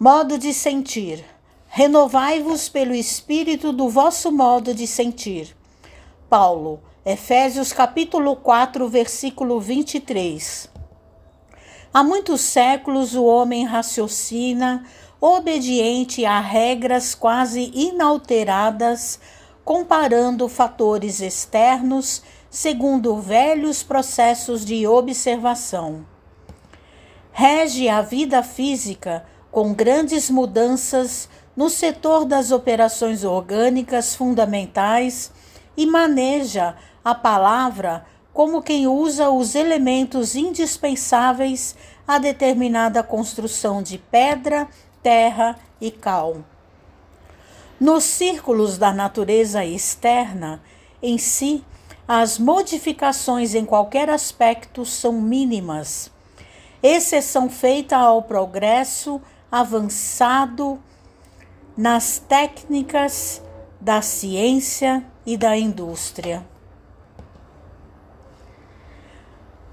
Modo 0.00 0.38
de 0.38 0.54
sentir. 0.54 1.24
Renovai-vos 1.66 2.68
pelo 2.68 2.94
espírito 2.94 3.72
do 3.72 3.88
vosso 3.88 4.30
modo 4.30 4.72
de 4.72 4.86
sentir. 4.86 5.56
Paulo, 6.30 6.80
Efésios 7.04 7.72
capítulo 7.72 8.36
4, 8.36 8.88
versículo 8.88 9.58
23. 9.58 10.70
Há 11.92 12.04
muitos 12.04 12.42
séculos 12.42 13.16
o 13.16 13.24
homem 13.24 13.64
raciocina, 13.64 14.86
obediente 15.20 16.24
a 16.24 16.38
regras 16.38 17.12
quase 17.16 17.72
inalteradas, 17.74 19.18
comparando 19.64 20.48
fatores 20.48 21.20
externos 21.20 22.22
segundo 22.48 23.16
velhos 23.16 23.82
processos 23.82 24.64
de 24.64 24.86
observação. 24.86 26.06
Rege 27.32 27.88
a 27.88 28.00
vida 28.00 28.44
física 28.44 29.26
com 29.58 29.74
grandes 29.74 30.30
mudanças 30.30 31.28
no 31.56 31.68
setor 31.68 32.24
das 32.24 32.52
operações 32.52 33.24
orgânicas 33.24 34.14
fundamentais 34.14 35.32
e 35.76 35.84
maneja 35.84 36.76
a 37.04 37.12
palavra 37.12 38.06
como 38.32 38.62
quem 38.62 38.86
usa 38.86 39.30
os 39.30 39.56
elementos 39.56 40.36
indispensáveis 40.36 41.74
a 42.06 42.18
determinada 42.18 43.02
construção 43.02 43.82
de 43.82 43.98
pedra, 43.98 44.68
terra 45.02 45.58
e 45.80 45.90
cal. 45.90 46.36
Nos 47.80 48.04
círculos 48.04 48.78
da 48.78 48.92
natureza 48.92 49.64
externa, 49.64 50.62
em 51.02 51.18
si, 51.18 51.64
as 52.06 52.38
modificações 52.38 53.56
em 53.56 53.64
qualquer 53.64 54.08
aspecto 54.08 54.84
são 54.84 55.14
mínimas, 55.14 56.12
exceção 56.80 57.50
feita 57.50 57.96
ao 57.96 58.22
progresso 58.22 59.20
avançado 59.50 60.78
nas 61.76 62.18
técnicas 62.18 63.42
da 63.80 64.02
ciência 64.02 65.04
e 65.24 65.36
da 65.36 65.56
indústria. 65.56 66.44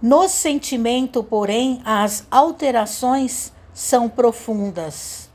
No 0.02 0.30
sentimento, 0.30 1.24
porém, 1.24 1.82
as 1.84 2.28
alterações 2.30 3.52
são 3.74 4.08
profundas. 4.08 5.30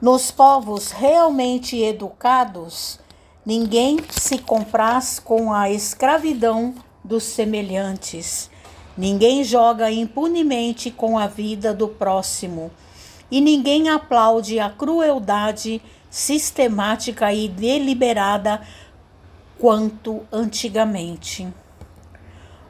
Nos 0.00 0.30
povos 0.30 0.92
realmente 0.92 1.76
educados, 1.82 3.00
ninguém 3.44 3.98
se 4.10 4.38
compraz 4.38 5.18
com 5.18 5.52
a 5.52 5.68
escravidão 5.68 6.74
dos 7.02 7.24
semelhantes 7.24 8.48
Ninguém 8.98 9.44
joga 9.44 9.92
impunemente 9.92 10.90
com 10.90 11.16
a 11.16 11.28
vida 11.28 11.72
do 11.72 11.86
próximo 11.86 12.68
e 13.30 13.40
ninguém 13.40 13.88
aplaude 13.88 14.58
a 14.58 14.68
crueldade 14.68 15.80
sistemática 16.10 17.32
e 17.32 17.46
deliberada 17.46 18.60
quanto 19.56 20.22
antigamente. 20.32 21.46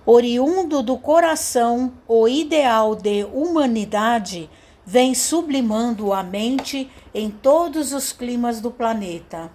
Oriundo 0.04 0.82
do 0.82 0.98
coração, 0.98 1.94
o 2.06 2.28
ideal 2.28 2.94
de 2.94 3.24
humanidade 3.24 4.50
vem 4.84 5.14
sublimando 5.14 6.12
a 6.12 6.22
mente 6.22 6.90
em 7.14 7.30
todos 7.30 7.94
os 7.94 8.12
climas 8.12 8.60
do 8.60 8.70
planeta. 8.70 9.50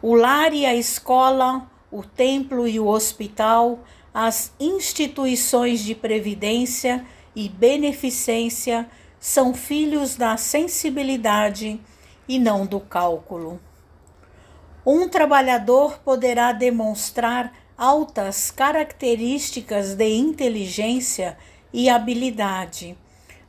O 0.00 0.14
lar 0.14 0.52
e 0.52 0.64
a 0.64 0.76
escola, 0.76 1.68
o 1.90 2.04
templo 2.04 2.68
e 2.68 2.78
o 2.78 2.86
hospital 2.86 3.80
as 4.12 4.52
instituições 4.58 5.80
de 5.80 5.94
previdência 5.94 7.06
e 7.34 7.48
beneficência 7.48 8.88
são 9.20 9.54
filhos 9.54 10.16
da 10.16 10.36
sensibilidade 10.36 11.80
e 12.28 12.38
não 12.38 12.66
do 12.66 12.80
cálculo. 12.80 13.60
Um 14.84 15.08
trabalhador 15.08 15.98
poderá 15.98 16.52
demonstrar 16.52 17.52
altas 17.76 18.50
características 18.50 19.94
de 19.94 20.08
inteligência 20.08 21.36
e 21.72 21.88
habilidade, 21.88 22.96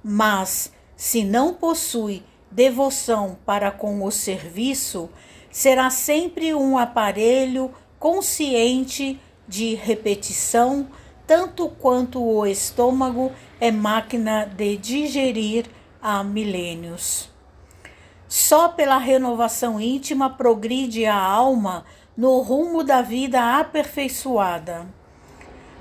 mas 0.03 0.71
se 0.95 1.23
não 1.23 1.53
possui 1.53 2.23
devoção 2.51 3.37
para 3.45 3.71
com 3.71 4.03
o 4.03 4.11
serviço, 4.11 5.09
será 5.49 5.89
sempre 5.89 6.53
um 6.53 6.77
aparelho 6.77 7.73
consciente 7.97 9.19
de 9.51 9.75
repetição, 9.75 10.87
tanto 11.27 11.67
quanto 11.67 12.23
o 12.23 12.45
estômago 12.45 13.33
é 13.59 13.69
máquina 13.69 14.45
de 14.45 14.77
digerir 14.77 15.65
há 16.01 16.23
milênios. 16.23 17.29
Só 18.29 18.69
pela 18.69 18.97
renovação 18.97 19.79
íntima 19.79 20.29
progride 20.29 21.05
a 21.05 21.21
alma 21.21 21.83
no 22.15 22.39
rumo 22.39 22.81
da 22.81 23.01
vida 23.01 23.59
aperfeiçoada. 23.59 24.87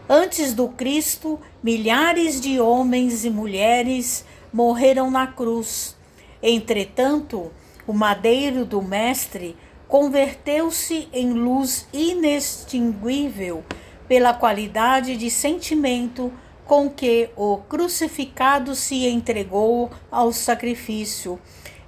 Antes 0.08 0.52
do 0.52 0.68
Cristo, 0.70 1.38
milhares 1.62 2.40
de 2.40 2.60
homens 2.60 3.24
e 3.24 3.30
mulheres 3.30 4.24
morreram 4.52 5.12
na 5.12 5.28
cruz. 5.28 5.96
Entretanto, 6.42 7.52
o 7.86 7.92
madeiro 7.92 8.64
do 8.64 8.82
Mestre 8.82 9.56
converteu-se 9.90 11.08
em 11.12 11.32
luz 11.32 11.88
inextinguível 11.92 13.64
pela 14.06 14.32
qualidade 14.32 15.16
de 15.16 15.28
sentimento 15.28 16.32
com 16.64 16.88
que 16.88 17.28
o 17.34 17.58
crucificado 17.58 18.76
se 18.76 19.08
entregou 19.08 19.90
ao 20.08 20.32
sacrifício, 20.32 21.40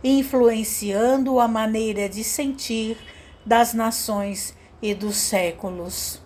influenciando 0.03 1.39
a 1.39 1.47
maneira 1.47 2.09
de 2.09 2.25
sentir 2.25 2.99
das 3.47 3.73
nações 3.73 4.57
e 4.83 4.93
dos 4.95 5.17
séculos. 5.17 6.21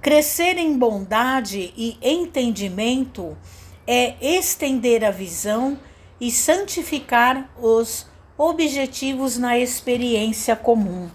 Crescer 0.00 0.58
em 0.58 0.78
bondade 0.78 1.74
e 1.76 1.98
entendimento 2.00 3.36
é 3.84 4.14
estender 4.20 5.04
a 5.04 5.10
visão 5.10 5.76
e 6.20 6.30
santificar 6.30 7.50
os 7.60 8.06
objetivos 8.38 9.38
na 9.38 9.58
experiência 9.58 10.54
comum. 10.54 11.08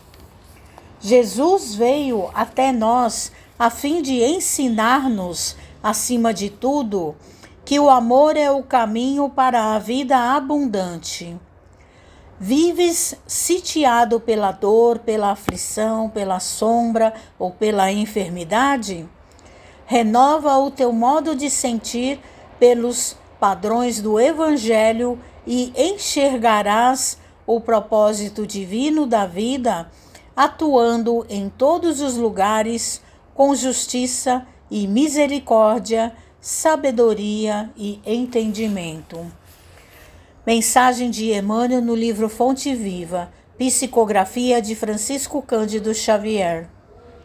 Jesus 1.00 1.76
veio 1.76 2.30
até 2.34 2.72
nós 2.72 3.32
a 3.58 3.70
fim 3.70 4.02
de 4.02 4.24
ensinar-nos, 4.24 5.56
acima 5.84 6.34
de 6.34 6.50
tudo, 6.50 7.16
que 7.64 7.80
o 7.80 7.90
amor 7.90 8.36
é 8.36 8.50
o 8.50 8.64
caminho 8.64 9.30
para 9.30 9.76
a 9.76 9.80
vida 9.80 10.18
abundante. 10.18 11.40
Vives 12.40 13.16
sitiado 13.28 14.20
pela 14.20 14.52
dor, 14.52 14.98
pela 14.98 15.32
aflição, 15.32 16.10
pela 16.10 16.40
sombra 16.40 17.14
ou 17.38 17.52
pela 17.52 17.92
enfermidade? 17.92 19.08
Renova 19.86 20.58
o 20.58 20.72
teu 20.72 20.92
modo 20.92 21.36
de 21.36 21.52
sentir 21.52 22.20
pelos 22.60 23.16
padrões 23.42 24.00
do 24.00 24.20
Evangelho 24.20 25.18
e 25.48 25.74
enxergarás 25.76 27.18
o 27.48 27.60
propósito 27.60 28.46
divino 28.46 29.08
da 29.08 29.26
vida, 29.26 29.90
atuando 30.36 31.26
em 31.28 31.50
todos 31.50 32.02
os 32.02 32.18
lugares 32.18 33.02
com 33.34 33.56
justiça 33.56 34.46
e 34.70 34.88
misericórdia, 34.88 36.14
sabedoria 36.40 37.72
e 37.76 38.00
entendimento. 38.06 39.20
Mensagem 40.46 41.10
de 41.10 41.34
Emmanuel 41.34 41.82
no 41.82 41.96
livro 41.96 42.30
Fonte 42.30 42.76
Viva, 42.76 43.32
Psicografia 43.58 44.62
de 44.62 44.76
Francisco 44.76 45.42
Cândido 45.42 45.96
Xavier. 45.96 46.70